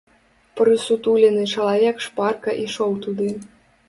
[0.59, 3.29] Прысутулены чалавек шпарка ішоў туды.